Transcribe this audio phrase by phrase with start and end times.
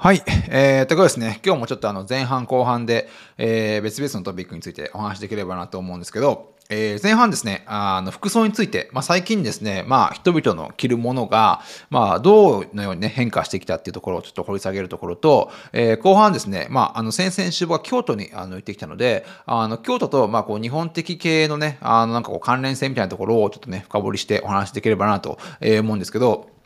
[0.00, 0.22] はい。
[0.48, 26.56] えー、ということですね、今日もちょっとあの前半後半で、えー、別々のトピックについてお話しできればなと思うんですけど、えー、前半ですね、あの服装について、まあ、最近ですね、まあ、人々の着るものが、まあ、どのように、ね、変化してきたっていうところをちょっと掘り下げるところと、えー、後半ですね、まあ、あの先々週は京都にあの行ってきたので、あの京都と、まあ、こう日本的系のね、あのなんかこう関連性みたいなところをちょっとね、深掘りしてお話しできればなと思うんですけど、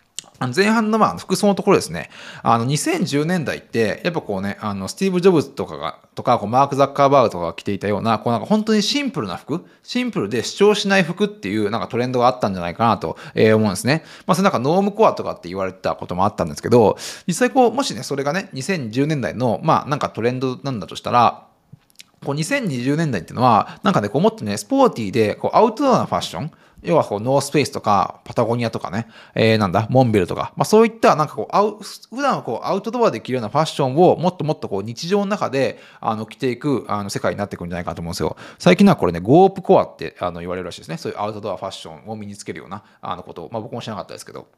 [0.54, 2.10] 前半のまあ服装のところですね。
[2.42, 14.04] あの2010年代って、やっぱこうね、あのスティーブ・ジョブズとかが、とかこうマーク・ザッカーバーグとかが着ていたような、こうなんか本当にシンプルな服、シンプルで主張しない服っていうなんかトレンドがあったんじゃないかなと思うんですね。
[14.26, 21.46] まあそれなんかノームコアとかって言われてたこともあったんですけど、実際こう、もしね、それがね、2010年代のまあなんかトレンドなんだとしたら、
[22.24, 38.36] こう2020年代っていうのは、なんかね、こうもっとね、スポーティーで、こうアウトドアなファッション、要はこうノースペースとかパタゴニアとかね、えー、なんだ、モンベルとか、まあそういったなんかこう、アウ普段はこうアウトドアで着るようなファッションをもっともっとこう日常の中であの着ていくあの世界になっていくんじゃないかと思うんですよ。
[38.58, 40.96] 最近のはこれね、ゴープコアってあの言われるらしいですね。
[40.96, 44.48] そういうアウトドアファッションを身につけるようなあのことを、まあ僕も知らなかったですけど。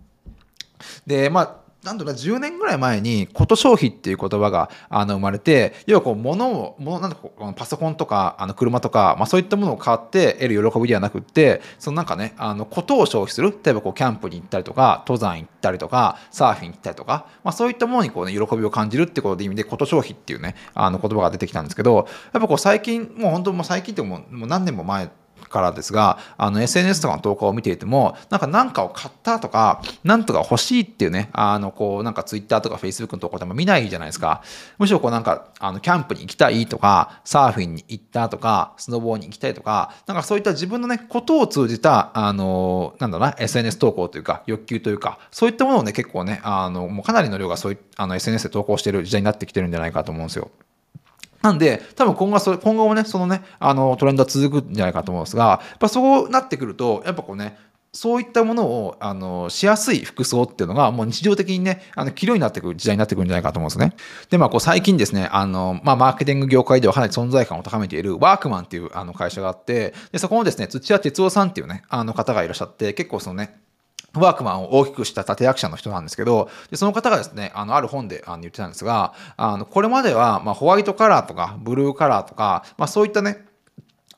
[1.07, 13.55] で、まあ、なんとか10年ぐらい前に、こと消費っていう言葉があの生まれて、要はこう、物を、物なんこうパソコンとか、あの車とか、まあそういったものを買って得る喜びではなくって、そのなんかね、あの、ことを消費する。
[13.63, 25.11] 例えばこう、キャンプに行ったりとか、登山行ったりとか、サーフィン行ったりとか、まあそういったものにこうね、喜びを感じるってことで意味で、こと消費っていうね、あの言葉が出てきたんですけど、やっぱこう最近、もう本当もう最近ってもう何年も前
[25.55, 34.43] からですが、あの SNS とかの投稿を見ていても、なんか何かを買ったとか、なんとか欲しいっていうね、あの、こう、なんか Twitter とか Facebook の投稿って見ないじゃないですか。
[34.79, 50.51] むしろこうなんか、あの、キャンプに行きたいとか、サーフィンに行ったとか、スノボーに行きたいとか、なんかそういった自分のね、ことを通じた、あの、なんだろうな、SNS 投稿というか、欲求というか、そういったものをね、結構ね、あの、もうかなりの量がそうい、あの、SNS で投稿してる時代になってきてるんじゃないかと思うんですよ。
[51.45, 57.59] なんで、多分今後はそ今後もね、そのね、あの、トレンドは続くんじゃないかと思うんですが、やっぱそうなってくると、やっぱこうね、
[57.93, 63.93] そういったものを、あの、しやすい服装っていうのが、もう日常的にね、あの、着るようになってくる時代になってくるんじゃないかと思うんですね。
[64.31, 73.61] で、まあ、こう、最近ですね、あの、まあ、マーケティング業界ではかなり存在感を高めているワークマンっていうあの会社があって、で、そこのですね、土屋哲夫さんっていうね、あの方がいらっしゃって、結構そのね、
[74.15, 83.45] ワークマンを大きくした立役者の人なんですけど、でその方がですね、あの、ある本であの言ってたんですが、あの、これまでは、ま、ホワイトカラーとか、ブルーカラーとか、まあ、そういったね、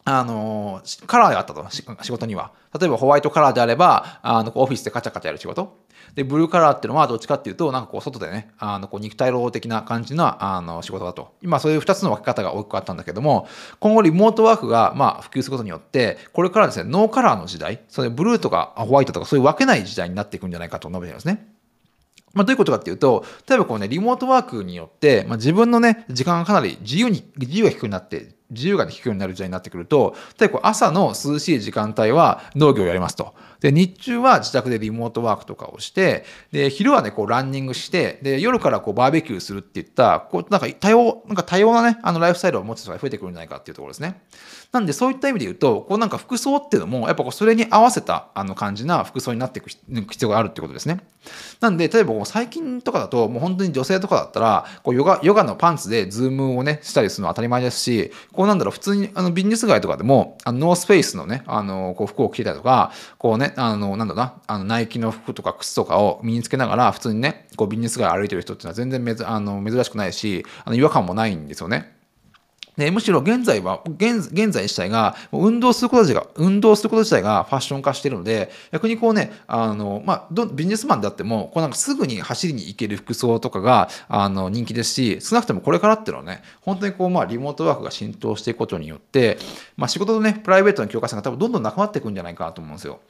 [0.09, 2.53] あの、カラーがあったと、仕事には。
[2.79, 5.79] 例えばホワイトカラーであれば、あの、オフィスでカチャカチャやる仕事。
[6.15, 11.35] で、ブルーカラーっていうのはどっちかっていうと、なんかこう、外でね、あの、こう、肉体労働的な感じの、あの、仕事だと。
[11.43, 13.49] 今、そういう2つの分け方が大きくあったんだけども、
[13.81, 21.49] 今後リモートワークが、まあ、普及することによって、これからですね、ノーカラーの時代、それブルーとかホワイトとかそういう分けない時代になっていくんじゃないかと述べてますね。
[22.37, 33.35] まあ、どういうことかっていうと、例えばこうね、リモートワークによって、まあ、自分のね、時間がかなり自由に、自由が低くなって、自由が利くようになる時代になってくると、例えば朝の涼しい時間帯は農業をやりますと。
[33.61, 44.21] で、日中は自宅でリモートワークとかをして、で、昼はね、こうランニングして、で、夜からこうバーベキューするっていった、こう、なんか多様、なんか多様なね、あのライフスタイルを持つ人が増えてくるんじゃないかっていうところですね。
[44.73, 51.01] なんでそういった意味で言うと、こうなんか服装っていうのも、やっぱこうそれに合わせたあの感じな服装になっていく必要があるってことですね。
[51.61, 71.97] なんで、例えば最近とかだと、もう本当に女性とかだったら、こうヨガ、ヨガのパンツで Zoomをね、したりするのは当たり前ですし、こうなんだろう、普通にあのビジネス街とかでも、あのノースフェイスのね、あの、こう服を着てたりとか、こうね、あの、なんだろうな、あの、ナイキの服とか靴とかを身につけながら、普通にね、こうビジネス街歩いてる人っていうのは全然めずあの珍しくないし、あの違和感もないんですよね。
[72.77, 89.39] で、むしろ現在は、現現在自体が、運動すること自体が、運動すること自体がファッション化しているので、逆にこうね、あの、まあ、ビジネスマンであっても、こうなんかすぐに走りに行ける服装とかが、あの、人気ですし、少なくともこれからっていうのはね、本当にこう、まあ、リモートワークが浸透していくことによって、
[89.77, 93.01] まあ、仕事とね、プライベートの境界線が多分どんどんなくなっていくんじゃないかなと思うんですよ。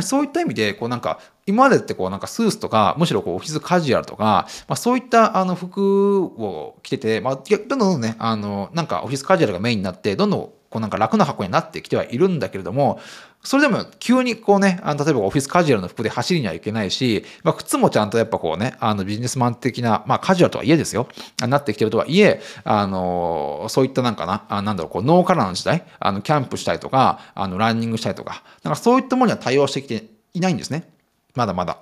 [0.00, 13.00] そういった意味で、こうなんか、今までってこうなんかスーツとか、むしろこうオフィスカジュアルとか、まあ、そういったあの服を着てて、まあ、どんどんね、あの、なんかオフィスカジュアルがメインになって、どんどんこうなんか楽な箱になってきてはいるんだけれども、
[13.42, 21.08] それでも急にこうね、あの例えばオフィスカジュアルの服で走りにはいけないし、まあ、靴もちゃんとやっぱこうね、あのビジネスマン的な、まあカジュアルとはいえですよ、
[21.40, 30.04] なってきてるとはいえ、あの、そういったなんかな、あなんだろう、こうノーカラーの時代、あのキャンプしたりとか、あのランニングしたりとか、なんかそういったものには対応してきて
[30.34, 30.88] いないんですね。
[31.34, 31.78] まだまだ。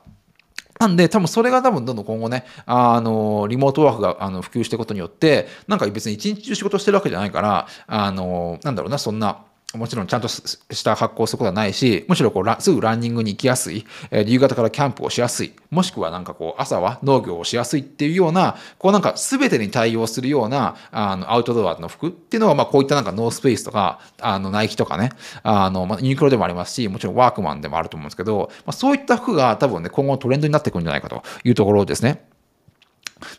[0.79, 9.45] なんで、多分それが多分どんどん今後ね、あの、リモートワークがあの普及していくことによって、なんか別に一日中仕事してるわけじゃないから、あの、なんだろうな、そんな、
[9.75, 25.11] もちろんちゃんとした格好をすることはないし、むしろこうすぐランニングに行きやすい、えー、夕方からキャンプをしやすい、もしくはなんかこう朝は農業をしやすいっていうような、こうなんか全てに対応するようなあのアウトドアの服っていうのは、まあこういったなんかノースペースとか、あのナイキとかね、
[25.43, 32.25] あの、まあ、ユニクロでもありますし、もちろんワークマンでもあると思うんですけど、まあ、そういった服が多分ね、今後トレンドになってくるんじゃないかというところですね。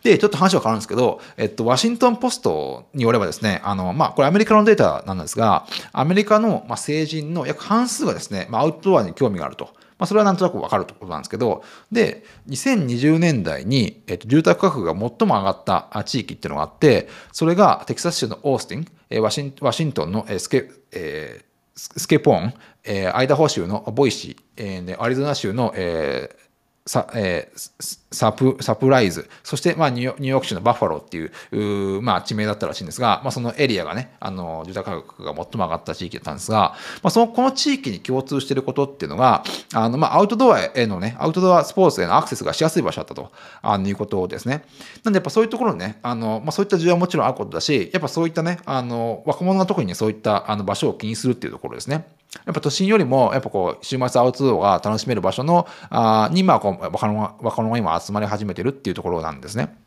[0.04, 9.70] で、ちょっと話は変わるんですけど、えっと、ワシントン・ポストによればですね、あの、まあ、これアメリカのデータなんですが、アメリカの、まあ、成人の約半数がですね、まあ、アウトドアに興味があると。
[10.00, 22.54] まあ、それはなんとなくわかるところなんですけど、で、2020年代に、えっと、住宅価格が最も上がった地域っていうのがあって、それがテキサス州のオースティン、えワシンワシントンのスケ、えー、スケポーン、
[22.86, 26.49] えー、アイダホ州のボイシー、えー、アリゾナ州の、えー
[26.90, 39.44] サ,、えー、サプサプライズ、そして、まあ、ニューヨーク州のバッファローっていう、まあ、地名だったらしいんですが、まあ、そのエリアがね、あの住宅価格が最も上がった地域だったんですが、まあ、そのこの地域に共通していることっていうのが、
[39.76, 43.32] あのまあ、アウトドアへのね、アウトドアスポーツへのアクセスがしやすい場所だったと
[43.62, 44.64] あいうことですね。
[45.04, 52.08] なんで、やっぱそういうところにね、あのまあ、そういった需要はもちろんあることだし、やっぱそういったね、あの若者が特にね、そういったあの場所を気にするっていうところですね。
[52.46, 59.79] やっぱ都心よりも、やっぱこう、週末アウトドアが楽しめる場所の、あに、まあ、こう、若者が、若者が今集まり始めてるっていうところなんですね。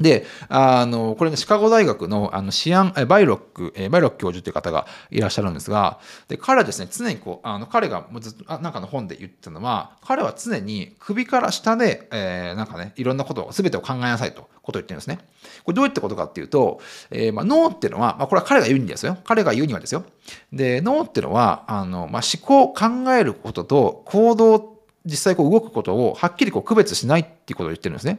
[0.00, 5.98] で、あの、これね、シカゴ大学の、あの、シアン、バイロック、えバイロック教授という方がいらっしゃるんですが、
[6.28, 15.18] で、彼はですね、常にこう、あの、彼がずっと、あなんかの本で言ってたのは、彼は常に首から下で、えー、なんかね、いろんなことを、すべてを考えなさいと、ことを言ってるんですね。
[15.64, 16.80] これどういったことかっていうと、
[17.10, 19.18] えー、まあ、脳っていうのは、まあ、これは彼が言うんですよ。
[19.24, 20.04] 彼が言うにはですよ。
[20.52, 28.18] で、脳っていうのは、あの、まあ、思考、考えることと行動、実際こう動くことをはっきりこう区別しないっていうことを言ってるんですね。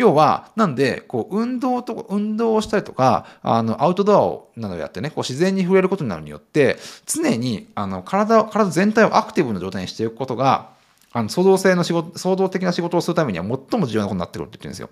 [0.00, 10.70] 要は、なんで、こう、運動とか、運動をしたりとか、あの、アウトドアを、などやってね、こう、自然に触れることになるによって、常に、あの、体を、体全体をアクティブな状態にしていくことが、
[11.12, 14.90] あの、創造性の仕事、創造的な仕事をするためには最も重要なことになってくるって言ってるんですよ。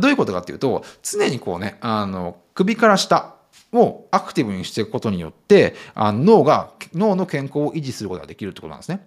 [0.00, 3.34] どういうことかっていうと、常にこうね、あの、首から下、
[3.72, 9.06] をアクティブにしていくことによってあの脳が脳の健康を維持することができるってことなんですね。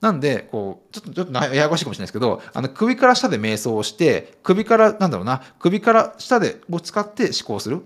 [0.00, 7.82] なんで、こう、ちょっと、ちょっとややこしいかもしれないですけど、あの、首から下で瞑想をして、首から、なんだろうな、首から下で、を使って思考する。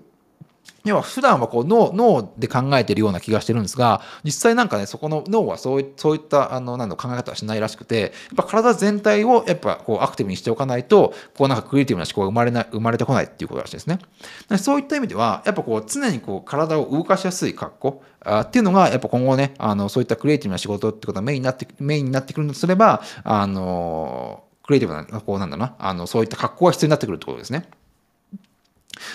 [0.86, 13.98] 要は普段はこう脳脳で考えてるような気がしてるんですが実際なんかねそこの脳はそういったあのなん考え方はしないらしくてやっぱ体全体をやっぱこうアクティブにしておかないとこうなんかクリエイティブな思考が生まれない生まれてこないっていうことらしいですね。
[14.58, 27.68] そういった意味ではやっぱこう常にこう体を動かしやすい格好あっていうのがやっぱ今後ねあのそういったクリエイティブな仕事ってことがメインになってメインになってくるとすればあのクリエイティブなこうなんだなあのそういった格好が必要になってくるってことですね。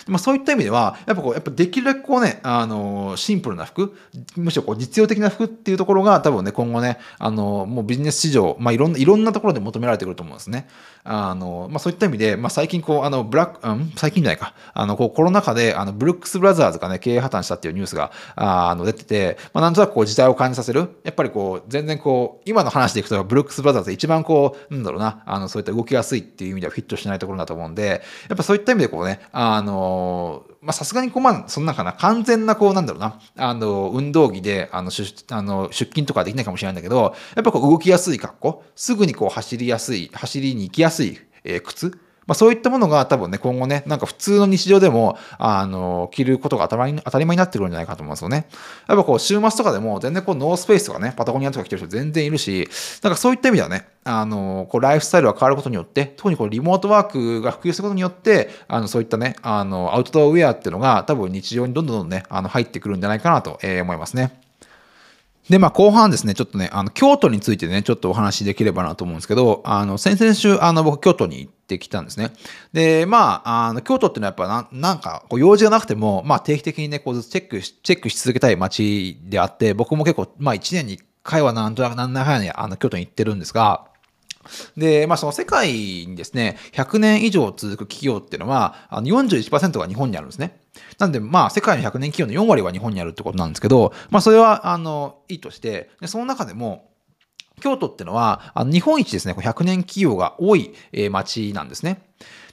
[0.07, 3.95] まあ、そういった意味では、やっぱこう、やっぱできるだけこうね、あの、シンプルな服、
[4.35, 10.67] むしろこう実用的な服っていうところが多分ね、今後ね、あの、もうビジネス市場、まあ、いろんな、いろんなところで求められてくると思うんですね。
[11.03, 20.89] あの、まあ、そういった意味で、まあ、最近こう、あの、ブラック、うん、最近じゃないか、あの、こう、コロナ禍で、あの、ブルックス・ブラザーズがね、経営破綻したっていうニュースが、あの、出てて、まあ、なんとなくこう、時代を感じさせる。
[21.03, 41.97] やっぱりこう、全然こう、今の話でいくと、ブルックス・ブラザーズ一番こう、なんだろうな、あの、そういった動きやすいっていう意味ではフィットしないところだと思うんで、やっぱそういった意味でこうね、あの、ま、さすがにこう、まあ、そんなかな、完全な、こう、なんだろうな、あの、運動着で、あの、出あの出勤とかできないかもしれないんだけど、やっぱこう、動きやすい格好、すぐにこう、走りやすい、走りに行きやすい、えー、靴、
[42.27, 48.47] まあ、そういったものが多分ね、今後ね、なんか普通の日常でも、あの、着ることが当たり当たり前になってくるんじゃないかと思うんですよね。
[48.87, 52.69] やっぱこう、週末とかでも、全然こう、ノースペースとかね、パタゴニアとか着てる人全然いるし、
[53.01, 64.41] なんかそういった意味ではね、あの、こう、ライフスタイルが変わることによって、特にこう、リモートワークが普及することによって、あの、そういったね、あの、アウトドアウェアっていうのが、多分日常にどんどんどんね、あの、入ってくるんじゃないかなと、思いますね。
[65.49, 72.31] で、まあ、後半ですね、ちょっとね、あの、京都についてね、ちょっとお話しできればなと思うんですけど、あの、先々週、あの、僕、京都に行ってきたんですね。
[72.73, 83.85] で、まあ、あの、京都っていうのはやっぱな、なんか、こう、用事がなくても、まあ、定期的にね、こう、チェックし、チェックし続けたい街であって、僕も結構、まあ、1年に1回はなんとなく、なんなはやに、あの、京都に行ってるんですが、
[84.75, 90.59] で、まあ、その世界にですね、100年以上続く企業っていうのは、あの41%が日本にあるんですね。
[90.97, 96.90] なんで、まあ、世界の100年企業の4割は日本にあるってことなんですけど、まあ、それは、あの、いいとして、でその中でも、
[97.61, 102.01] 京都ってのは、あの日本一ですね、100年企業が多い、えー、町なんですね。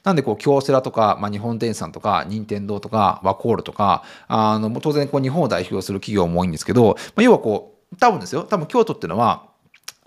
[0.05, 9.49] なんで、こう、京セラとか、まあ、日本電産とか、任天堂とか、ワコールとか、あの、当然、こう、日本を代表する企業も多いんですけど、まあ、要はこう、多分ですよ、多分京都っていうのは、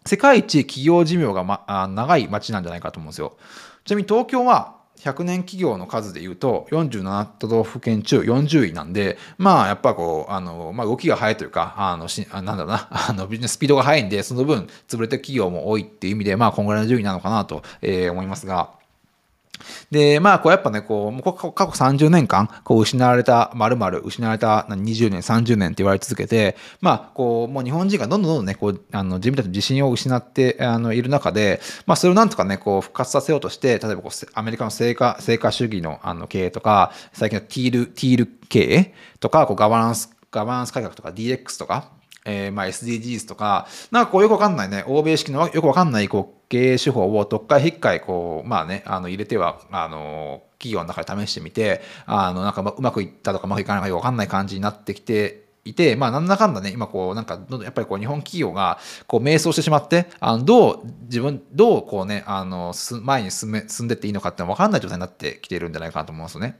[0.05, 3.37] 世界一企業寿命が、ま、長い町なんじゃないかと思うんですよ。
[3.85, 18.80] ちなみに東京は100年企業の数でいうと47都道府県中40位なんでまあやっぱこうあの、まあ、動きが早いというかあのしなんだろうな あのビジネススピードが速いんでその分潰れた企業も多いっていう意味でまあこんぐらいの順位なのかなと、えー、思いますが。
[19.89, 21.21] で、まあ、こうやっぱね、こう、
[21.53, 41.89] 過去30年間、こう、失われた、まるまる失われた20年、30年って言われ続けて、まあ、こう、もう日本人がどんどんどんどんね、こう、あの、自分たちの自信を失って、あの、いる中で、まあ、それをなんとかね、こう、復活させようとして、例えばこう、アメリカの成果、成果主義の、あの、経営とか、最近のティール、ティール経営とか、こう、ガバナンス、ガバナンス改革とか DX とか、
[42.25, 66.57] えー、まあ SDGs とか、なんかこうよくわかんないね、欧米式のよくわかんないこう経営手法を特会引っかいこう、まあね、あの入れては、あの、企業の中で試してみて、あの、なんかうまくいったとかうまくいかないかよくわかんない感じになってきていて、まあ、なんだかんだね、今こう、なんか、やっぱりこう、日本企業が、こう、迷走してしまって、あの、どう、自分、どう、こうね、あの、前に進め、進んでっていいのかってわかんない状態になってきているんじゃないかなと思うんですよね。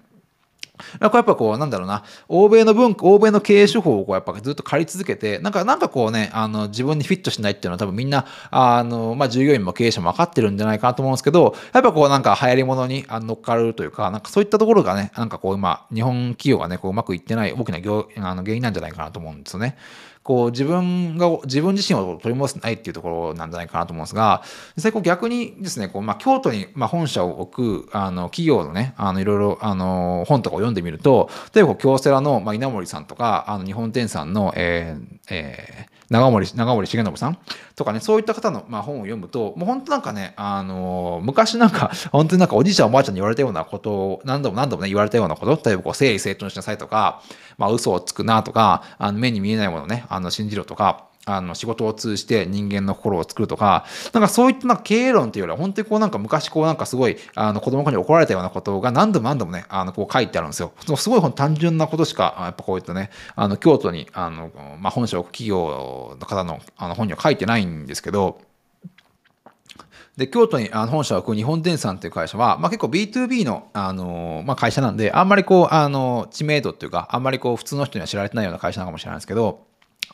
[1.00, 19.78] これやっぱこう、なんだろうな、欧米の文化、欧米の経営手法をこうやっぱずっと借り続けて、なんか、なんかこうね、あの、自分にフィットしないっていうのは多分みんな、あの、まあ、従業員も経営者も分かってるんじゃないかなと思うんですけど、やっぱこうなんか流行り物に乗っかるというか、なんかそういったところがね、なんかこう今、日本企業がね、こううまくいってない大きな業あの原因なんじゃないかなと思うんですよね。
[20.24, 24.44] こう自分が、自分自身を取り戻せないっていうところなんじゃないかなと思うんですが、
[24.76, 37.38] 実際こう逆にですね、こうまあ、京都にまあ本社を置くあの企業のね、あのいろいろあの本とかを読んでみると、例えば京セラのまあ稲森さんとか、あの日本店さんの、えーえー長森長森重信さん？
[37.76, 47.22] とかねそういった方の、まあ、本を読むともう本当なんかね、あのー、昔なんか 本当になんかおじいちゃんおばあちゃんに言われたようなことを何度も何度もね言われたようなこと例えばこう整理整頓しなさいとか、
[47.58, 60.74] まあ、嘘をつくなとかあの目に見えないものをねあの信じろとかあの仕事を通じて人間の心を作るとか、なんかそういったなんか経営論っていうよりは、本当にこうなんか昔こうなんかすごい、あの子供の子に怒られたようなことが何度も何度もね、あのこう書いてあるんですよ。
[60.96, 68.42] すごい単純なことしか、やっぱこういったね、あの京都に、あの、まあ、本社を企業の方のあの本には書いてないんですけど、
[70.18, 79.66] で、京都にあの本社を置く日本電産という会社は、まあ、結構 B2B の、あのまあ、会社なんで、あんまりこう、あの、知名度っていうか、あんまりこう、普通の人には知られてないような会社なのかもしれないですけど、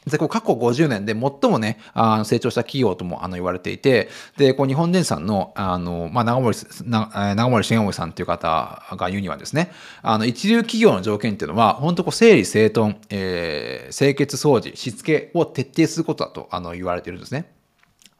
[0.07, 17.56] で、こう過去50年で最もね、あの成長した企業ともあの言われていて、で、こう日本電産の、あの、まあ、長森、長森重森さんという方が言うにはですね、あの、一流企業の条件っていうのは、本当こう整理整頓、えー、清潔掃除、しつけを徹底することだとあの言われているんですね。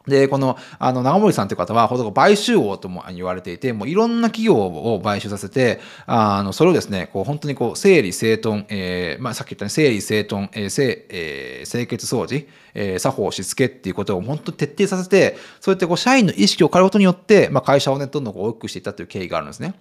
[0.07, 19.75] で、この、あの、長森さんという方は、ほど買収王とも言われていて、もういろんな企業を買収させて、あの、それをですね、こう、本当にこう、整理整頓、えー、まあ、さっき言ったね、整理整頓、えー、清、えー、清潔掃除、えー、作法、しつけっていうことを本当に徹底させて、そうやってこう、社員の意識を変えることによって、まあ、会社をね、どんどん大きくしていったという経緯があるんですね。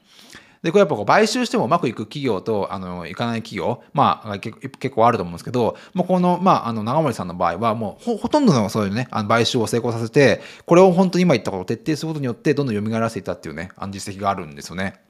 [0.63, 15.06] で、これやっぱこう買収してもうまくいく企業と、あの、いかない企業、まあ、結構あると思うんですけど、もうこの、まあ、あの、長森さんの場合は、もうほ、ほとんどのそういうね、あの買収を成功させて、これを本当に今言ったことを徹底することによって、どんどん蘇らせていたっていうね、あの実績があるんですよね。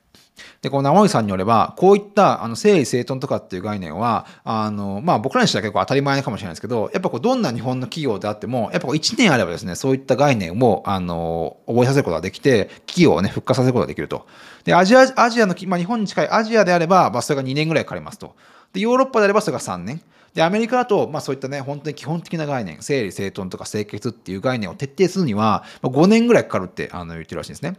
[0.63, 14.27] で、この直井さんによれば、こういったあの整理整頓とかっていう概念は、あの、まあ僕らにしては結構当たり前かもしれないですけど、やっぱこうどんな日本の企業であっても、やっぱこう1年あればですね、そういった概念を、あの、覚えさせることができて、企業をね、復活させることができると。
[14.65, 18.35] で、アジア、アジアの、まあ日本に近いアジアであれば、まあそれが2年ぐらいかかりますと。
[18.73, 20.01] で、ヨーロッパであればそれが3年。
[20.37, 27.77] で、アメリカだと、まあそういったね、本当に基本的な概念、整理整頓とか清潔っていう概念を徹底するには、まあ、5年ぐらいかかるってあの言ってるらしいんですね。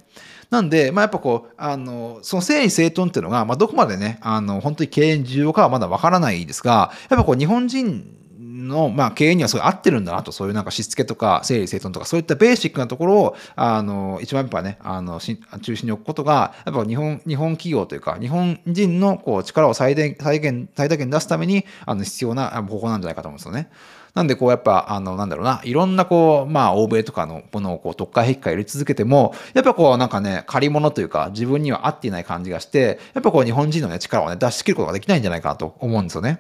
[0.50, 8.18] なんで、まあやっぱこう、あの、その整理整頓っていうのが、まあどこまでね、あの、本当に経営に重要かはまだわからないですが、やっぱこう日本人
[8.58, 23.70] の、まあ、経営にはすごい合ってるんだなと、そういうなんかしつけとか整理整頓とか、そういったベーシックなところを、あの、一番やっぱね、あの、中心に置くことが、やっぱ日本、日本企業というか、日本人のこう力を最大最限、最大限出すために、あの、必要な方法なんじゃないかと思うんですよね。
[24.18, 36.40] なんでこうやっぱ、あの、なんだろうな、いろんなこう、まあ、欧米とかのものをこう、特化壁化入れ続けても、やっぱこう、なんかね、借り物というか、自分には合っていない感じがして、やっぱこう、日本人のね、力をね、出し切ることができないんじゃないかなと思うんですよね。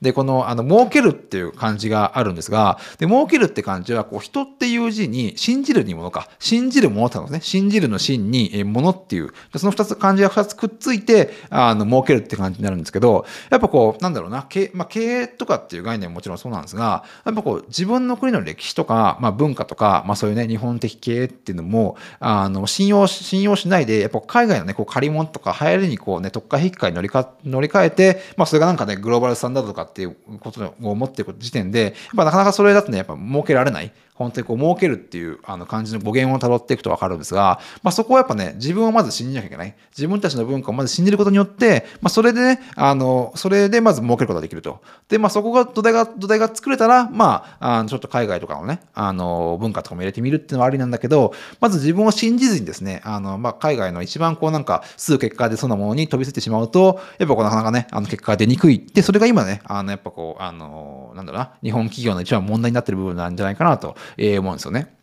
[0.00, 7.40] で、この、あの、儲けるっていう漢字があるんですが、で、儲けるって漢字は、こう、人っていう字に、信じるにものか、信じるものってのですね。
[7.42, 33.92] 信じるの信に、え、ものっていう、その二つ、漢字が二つくっついて、あの、儲けるって感じになるんですけど、やっぱこう、なんだろうな、経,、まあ、経営とかっていう概念ももちろんそうなんですが、やっぱこう、自分の国の歴史とか、まあ、文化とか、まあ、そういうね、日本的経営っていうのも、あの、信用、信用しないで、やっぱ海外のね、こう、借り物とか流行りにこうね、特化引っかに乗りか、乗り換えて、まあ、それがなんかね、グローバルスタンダードとかっていうことを思っている時点で、やっぱなかなかそれだとね、やっぱ儲けられない。
[34.14, 39.74] 本当にこう儲けるっていうあの感じの語源をたどっていくとわかるんですが、まあ、そこはやっぱね、自分をまず信じなきゃいけない。
[39.90, 44.80] 自分たちの文化をまず信じることによって、まあ、それでね、あの、それでまず儲けることができると。
[45.08, 58.86] で、まあ、そこが土台が、土台が作れたら、まあ、あのちょっと海外とかのね、あの、文化とかも入れてみるっていうのはありなんだけど、まず自分を信じずにですね、あの、まあ、海外の一番こうなんか、すぐ結果でそんなものに飛びついてしまうと、やっぱこうなかなかね、あの結果が出にくい。
[58.94, 64.94] で、それが今ね、あの、やっぱこう、あの、なんだろうな、日本企業の一番問題になってる部分なんじゃないかなと、えー、思うんですよね。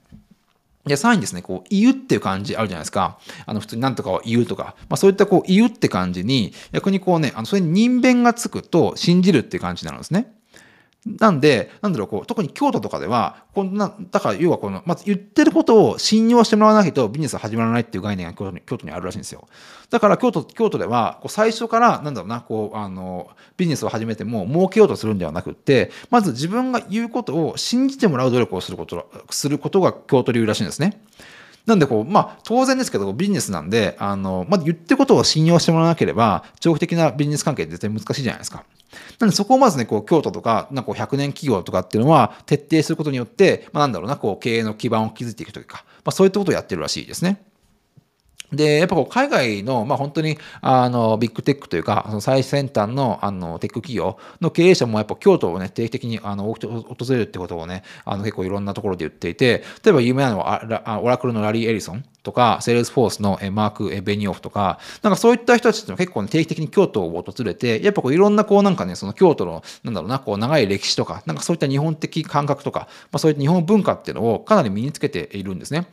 [0.86, 3.20] で、さらにですね、こう、言うっていう感じあるじゃないですか。
[3.46, 10.34] あの、普通になんとかを言うとか、まあそういったこう、言うって感じに、逆にこうね、あの、それに人弁がつくと信じるっていう感じになるんですね。
[11.03, 19.48] なんで、なんだろう、こう、特に京都とかでは、こんな、だから要はこの、まず言ってることを信用してもらわないとビジネスは始まらないっていう概念が京都に京都にあるらしいんですよ。
[19.89, 31.01] だから京都、京都では、こう最初から、なんだろうな、こう、あの、ビジネスを始めても儲けようとするんではなくって、まず自分が言うことを信じてもらう努力をすること、することが京都流らしいんですね。
[31.65, 38.63] なんでこう、まあ当然ですけどビジネスなんで、あの、まあ言ってことを信用してもらわなければ、長期的なビジネス関係って絶対難しいじゃないですか。
[39.20, 47.41] なんでそこをまずね、こう京都とか、なんかこう100年企業とかっていうのは徹底することによって、まあなんだろうな、こう経営の基盤を築いていくというか、まあそういったことをやってるらしいですね。
[48.51, 56.60] で、やっぱこう海外の、まあ本当に、あの、ビッグテックというか、その最先端の、あの、テック企業の経営者もやっぱ京都をね、定期的に、あの、訪
[57.12, 62.03] れるってことをね、あの、結構いろんなところで言っていて、例えば有名なのは、オラクルのラリー・エリソン。
[62.24, 75.88] とか、セールスフォースのマーク・ベニオフとか、なんかそういった人たちって結構、ね、定期的に京都を訪れて、やっぱこういろんなこうなんかね、その京都の、なんだろうな、こう長い歴史とか、なんかそういった日本的感覚とか、まあそういった日本文化っていうのをかなり身につけているんですね。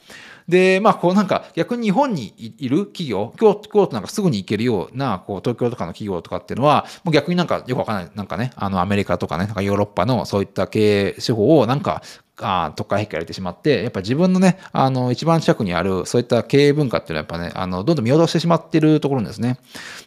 [0.48, 12.02] で、まあ、こうなんか逆に日本にいる企業、京都京都なんかすぐに行けるような、こう東京とかの企業とかっていうのは、もう逆になんかよくわかんない、なんかね、あのアメリカとかね、なんかヨーロッパのそういった経営手法をなんか
[12.40, 19.58] あ特化壁られてしまって、やっぱ自分のね、あの、一番近くにある、そういった経営文化っていうのはやっぱね、あの、どんどん見落としてしまってるところですね。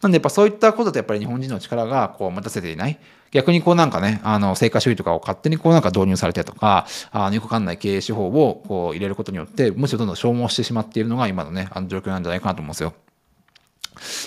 [0.01, 2.99] なんでやっぱそういったことでやっぱり日本人の力がこう待たせていない。
[3.31, 12.93] 逆にこうなんかね、あの、成果主義とかを勝手にこうなんか導入されてとか、あの、よくわかんない経営手法をこう入れることによって、むしろどんどん消耗してしまっているのが今のね、あの状況なんじゃないかなと思うんですよ。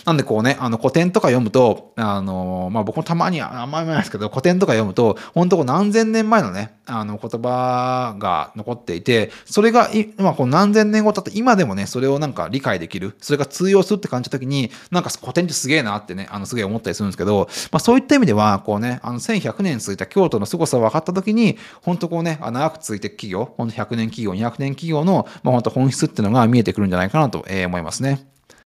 [0.04, 28.33] なんでこうね、あの古典とか読むと、あの、まあ、僕もたまに、あんまりないですけど、古典とか読むと、本当こう何千年前のね、あの言葉が残っていて、それが、まあ、こう何千年後経って今でもね、それをなんか理解できる、それが通用するって感じた時に、なんか古典ってすげえなってね、あのすげえ思ったりするんですけど、まあ、そういった意味では、こうね、あの1100年続いた京都の凄さを分かった時に、本当こうね、長く続いて企業、本当100年企業、200年企業の、まあ、本当本質っていうのが見えてくるんじゃないかなと思いますね。